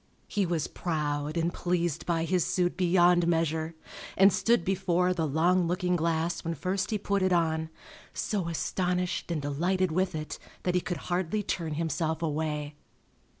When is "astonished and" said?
8.47-9.39